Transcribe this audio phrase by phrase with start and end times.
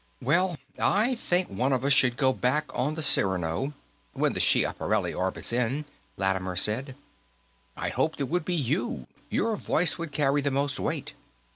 [0.19, 3.73] "Well, I think one of us should go back on the Cyrano,
[4.13, 5.85] when the Schiaparelli orbits in,"
[6.17, 6.95] Lattimer said.
[7.77, 11.13] "I'd hoped it would be you; your voice would carry the most weight.